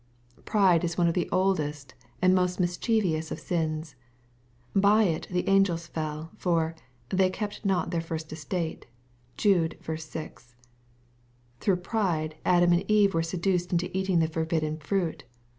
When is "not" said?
7.63-7.91